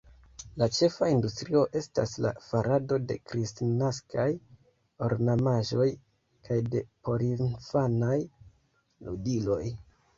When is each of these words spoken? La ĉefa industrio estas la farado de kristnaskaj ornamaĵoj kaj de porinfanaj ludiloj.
La 0.59 0.67
ĉefa 0.75 1.09
industrio 1.15 1.61
estas 1.79 2.13
la 2.27 2.31
farado 2.45 2.99
de 3.13 3.19
kristnaskaj 3.33 4.27
ornamaĵoj 5.11 5.89
kaj 6.49 6.61
de 6.75 6.85
porinfanaj 7.11 8.17
ludiloj. 8.21 9.65